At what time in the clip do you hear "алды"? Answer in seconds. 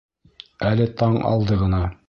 1.35-1.63